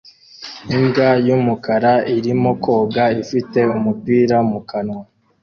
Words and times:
Imbwa 0.75 1.09
y'umukara 1.27 1.93
irimo 2.15 2.51
koga 2.63 3.05
ifite 3.23 3.59
umupira 3.75 4.37
mu 4.49 4.59
kanwa 4.69 5.01